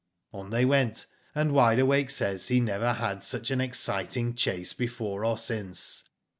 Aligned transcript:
"On 0.33 0.49
they 0.49 0.65
went, 0.65 1.05
and 1.35 1.51
Wide 1.51 1.77
Awake 1.77 2.09
says 2.09 2.47
he 2.47 2.59
never 2.59 2.93
had 2.93 3.21
such 3.21 3.51
an 3.51 3.61
exciting 3.61 4.33
chase 4.33 4.73
before 4.73 5.23
or 5.23 5.37
since. 5.37 6.09